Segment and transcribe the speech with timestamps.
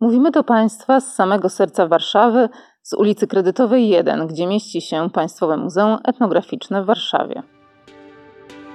[0.00, 2.48] Mówimy do Państwa z samego serca Warszawy,
[2.82, 7.42] z ulicy Kredytowej 1, gdzie mieści się Państwowe Muzeum Etnograficzne w Warszawie.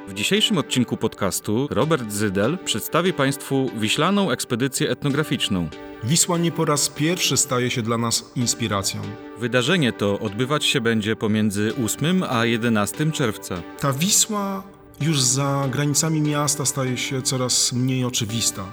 [0.07, 5.67] W dzisiejszym odcinku podcastu Robert Zydel przedstawi Państwu wiślaną ekspedycję etnograficzną.
[6.03, 9.01] Wisła nie po raz pierwszy staje się dla nas inspiracją.
[9.39, 13.55] Wydarzenie to odbywać się będzie pomiędzy 8 a 11 czerwca.
[13.79, 14.63] Ta Wisła
[15.01, 18.63] już za granicami miasta staje się coraz mniej oczywista.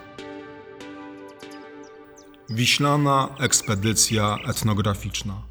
[2.50, 5.42] Wiślana ekspedycja etnograficzna.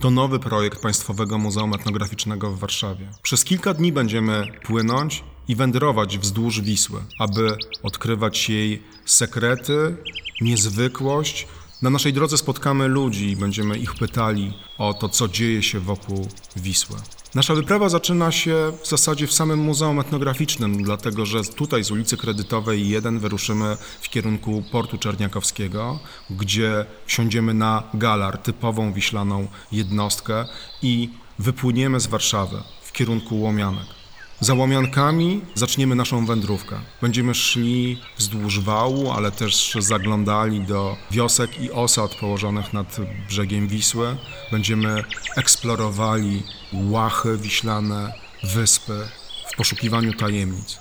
[0.00, 3.08] To nowy projekt Państwowego Muzeum Etnograficznego w Warszawie.
[3.22, 9.96] Przez kilka dni będziemy płynąć i wędrować wzdłuż Wisły, aby odkrywać jej sekrety,
[10.40, 11.48] niezwykłość.
[11.82, 16.28] Na naszej drodze spotkamy ludzi i będziemy ich pytali o to, co dzieje się wokół
[16.56, 16.96] Wisły.
[17.34, 22.16] Nasza wyprawa zaczyna się w zasadzie w samym Muzeum Etnograficznym, dlatego że tutaj z ulicy
[22.16, 25.98] Kredytowej 1 wyruszymy w kierunku portu Czerniakowskiego,
[26.30, 30.44] gdzie wsiądziemy na galar, typową wiślaną jednostkę
[30.82, 34.03] i wypłyniemy z Warszawy w kierunku Łomianek.
[34.40, 36.76] Za Łomiankami zaczniemy naszą wędrówkę.
[37.02, 42.96] Będziemy szli wzdłuż wału, ale też zaglądali do wiosek i osad położonych nad
[43.28, 44.16] brzegiem Wisły.
[44.50, 45.04] Będziemy
[45.36, 48.12] eksplorowali łachy wiślane,
[48.54, 49.08] wyspy
[49.52, 50.78] w poszukiwaniu tajemnic.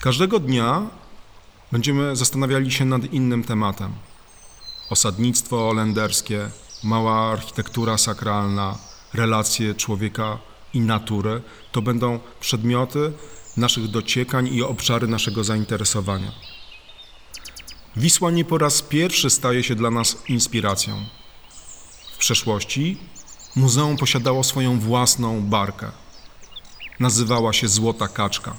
[0.00, 0.82] Każdego dnia
[1.72, 3.92] będziemy zastanawiali się nad innym tematem.
[4.90, 6.50] Osadnictwo holenderskie,
[6.84, 8.78] mała architektura sakralna,
[9.14, 10.38] relacje człowieka
[10.76, 13.12] i natury to będą przedmioty
[13.56, 16.32] naszych dociekań i obszary naszego zainteresowania.
[17.96, 21.04] Wisła nie po raz pierwszy staje się dla nas inspiracją.
[22.12, 22.98] W przeszłości
[23.56, 25.90] muzeum posiadało swoją własną barkę.
[27.00, 28.56] Nazywała się Złota Kaczka.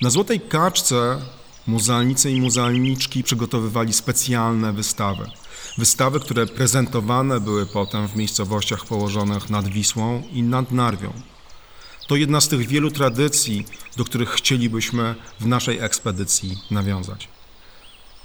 [0.00, 1.20] Na Złotej Kaczce
[1.66, 5.30] muzealnicy i muzealniczki przygotowywali specjalne wystawy.
[5.78, 11.12] Wystawy, które prezentowane były potem w miejscowościach położonych nad Wisłą i nad Narwią.
[12.06, 13.66] To jedna z tych wielu tradycji,
[13.96, 17.28] do których chcielibyśmy w naszej ekspedycji nawiązać.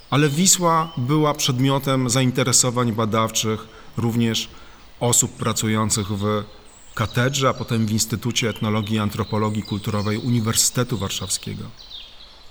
[0.09, 4.49] Ale Wisła była przedmiotem zainteresowań badawczych również
[4.99, 6.43] osób pracujących w
[6.95, 11.63] katedrze, a potem w Instytucie Etnologii i Antropologii Kulturowej Uniwersytetu Warszawskiego.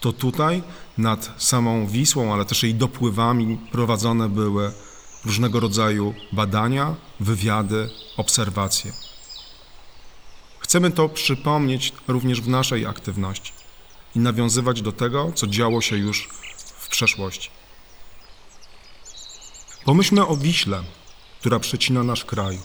[0.00, 0.62] To tutaj
[0.98, 4.72] nad samą Wisłą, ale też jej dopływami prowadzone były
[5.24, 8.92] różnego rodzaju badania, wywiady, obserwacje.
[10.58, 13.52] Chcemy to przypomnieć również w naszej aktywności
[14.16, 16.28] i nawiązywać do tego, co działo się już
[16.78, 17.50] w przeszłości.
[19.84, 20.82] Pomyślmy o Wiśle,
[21.40, 22.58] która przecina nasz kraj.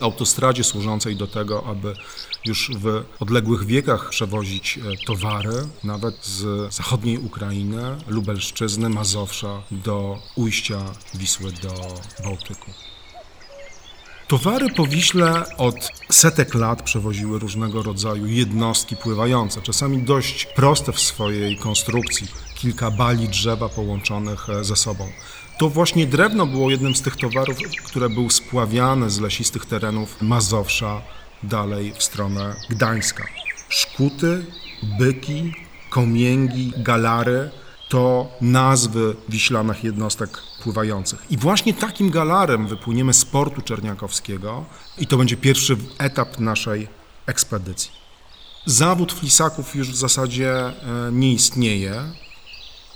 [0.00, 1.94] Autostradzie służącej do tego, aby
[2.44, 10.78] już w odległych wiekach przewozić e, towary, nawet z zachodniej Ukrainy, Lubelszczyzny, Mazowsza do ujścia
[11.14, 11.74] Wisły do
[12.24, 12.70] Bałtyku.
[14.28, 21.00] Towary po Wiśle od setek lat przewoziły różnego rodzaju jednostki pływające, czasami dość proste w
[21.00, 25.08] swojej konstrukcji, kilka bali drzewa połączonych e, ze sobą.
[25.58, 31.02] To właśnie drewno było jednym z tych towarów, które był spławiane z lesistych terenów Mazowsza
[31.42, 33.24] dalej w stronę Gdańska.
[33.68, 34.46] Szkuty,
[34.98, 35.54] byki,
[35.90, 37.50] komięgi, galary
[37.88, 41.26] to nazwy wiślanych jednostek pływających.
[41.30, 44.64] I właśnie takim galarem wypłyniemy z portu czerniakowskiego
[44.98, 46.88] i to będzie pierwszy etap naszej
[47.26, 47.90] ekspedycji.
[48.66, 50.74] Zawód flisaków już w zasadzie e,
[51.12, 52.02] nie istnieje.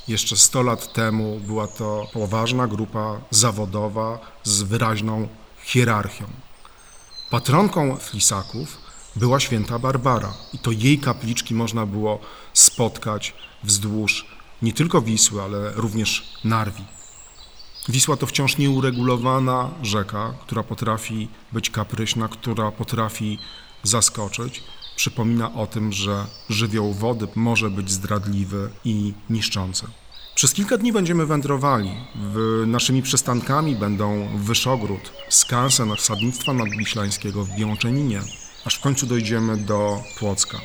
[0.09, 5.28] Jeszcze 100 lat temu była to poważna grupa zawodowa z wyraźną
[5.65, 6.25] hierarchią.
[7.31, 8.78] Patronką flisaków
[9.16, 12.19] była święta Barbara i to jej kapliczki można było
[12.55, 13.34] spotkać
[13.65, 14.27] wzdłuż
[14.62, 16.84] nie tylko Wisły, ale również Narwi.
[17.89, 23.39] Wisła to wciąż nieuregulowana rzeka, która potrafi być kapryśna, która potrafi
[23.83, 24.62] zaskoczyć.
[25.00, 29.87] Przypomina o tym, że żywioł wody może być zdradliwy i niszczący.
[30.34, 31.91] Przez kilka dni będziemy wędrowali.
[32.15, 38.21] W naszymi przystankami będą Wyszogród, skansen osadnictwa nadwiślańskiego w Białczeninie,
[38.65, 40.60] aż w końcu dojdziemy do Płocka.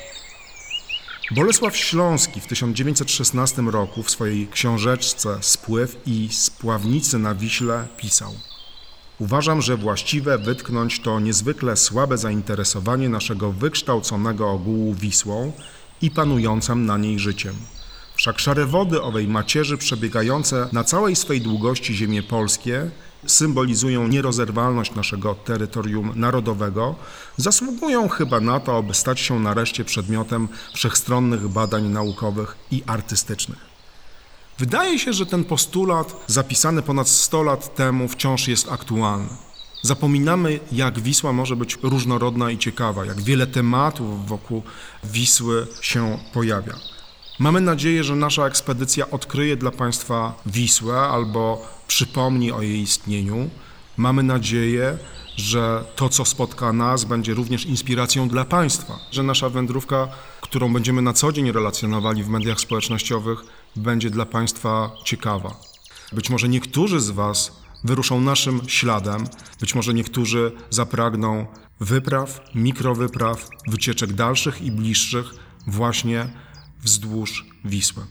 [1.32, 8.34] Bolesław Śląski w 1916 roku w swojej książeczce Spływ i Spławnicy na Wiśle pisał
[9.20, 15.52] Uważam, że właściwe wytknąć to niezwykle słabe zainteresowanie naszego wykształconego ogółu Wisłą
[16.02, 17.56] i panującym na niej życiem.
[18.16, 22.92] Wszak szare wody owej macierzy przebiegające na całej swej długości ziemie polskie
[23.26, 26.96] symbolizują nierozerwalność naszego terytorium narodowego,
[27.38, 33.65] zasługują chyba na to, aby stać się nareszcie przedmiotem wszechstronnych badań naukowych i artystycznych.
[34.58, 39.30] Wydaje się, że ten postulat zapisany ponad 100 lat temu wciąż jest aktualny.
[39.82, 44.64] Zapominamy, jak Wisła może być różnorodna i ciekawa, jak wiele tematów wokół
[45.04, 46.76] Wisły się pojawia.
[47.40, 53.50] Mamy nadzieję, że nasza ekspedycja odkryje dla Państwa Wisłę albo przypomni o jej istnieniu.
[53.98, 54.98] Mamy nadzieję,
[55.36, 60.08] że to, co spotka nas, będzie również inspiracją dla Państwa, że nasza wędrówka,
[60.56, 63.40] którą będziemy na co dzień relacjonowali w mediach społecznościowych,
[63.76, 65.56] będzie dla Państwa ciekawa.
[66.14, 67.52] Być może niektórzy z Was
[67.84, 69.24] wyruszą naszym śladem,
[69.60, 71.46] być może niektórzy zapragną
[71.80, 75.26] wypraw, mikrowypraw, wycieczek dalszych i bliższych
[75.68, 76.28] właśnie
[76.84, 78.04] wzdłuż Wisły.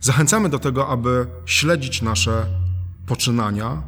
[0.00, 2.46] Zachęcamy do tego, aby śledzić nasze
[3.06, 3.82] poczynania.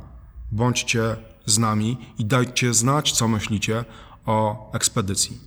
[0.52, 3.85] Bądźcie z nami i dajcie znać, co myślicie
[4.26, 5.41] o ekspedycji.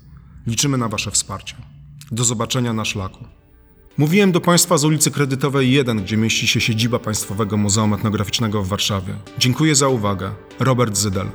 [0.45, 1.76] Liczymy na Wasze wsparcie.
[2.11, 3.25] Do zobaczenia na szlaku.
[3.97, 8.67] Mówiłem do Państwa z ulicy Kredytowej 1, gdzie mieści się siedziba Państwowego Muzeum Etnograficznego w
[8.67, 9.13] Warszawie.
[9.37, 10.31] Dziękuję za uwagę.
[10.59, 11.27] Robert Zydel.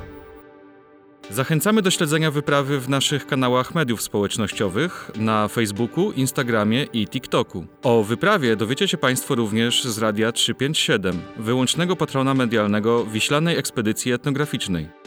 [1.29, 7.65] Zachęcamy do śledzenia wyprawy w naszych kanałach mediów społecznościowych na Facebooku, Instagramie i TikToku.
[7.83, 15.02] O wyprawie dowiecie się Państwo również z Radia 357, wyłącznego patrona medialnego Wiślanej Ekspedycji Etnograficznej.